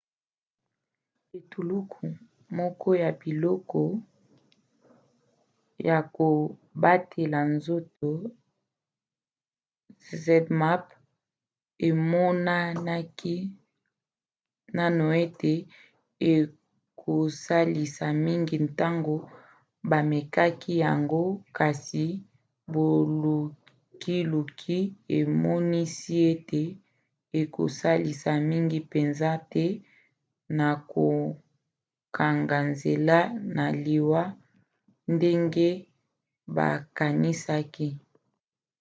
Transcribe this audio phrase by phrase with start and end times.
[1.37, 2.05] etuluku
[2.57, 3.81] moko ya biloko
[5.87, 8.09] ya kobatela nzoto
[10.23, 10.85] zmapp
[11.87, 13.35] emonanaki
[14.75, 15.53] naino ete
[16.33, 19.15] ekosalisa mingi ntango
[19.89, 21.23] bamekaki yango
[21.57, 22.05] kasi
[22.73, 24.79] bolukiluki
[25.17, 26.63] emonisi ete
[27.39, 29.65] ekosalisa mingi mpenza te
[30.57, 33.17] na kokanga nzela
[33.55, 34.23] na liwa
[35.13, 35.69] ndenge
[36.55, 37.89] bakanisaki